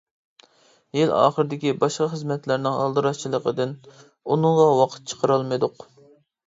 [0.99, 5.89] يىل ئاخىرىدىكى باشقا خىزمەتلەرنىڭ ئالدىراشچىلىقىدىن ئۇنىڭغا ۋاقىت چىقىرالمىدۇق.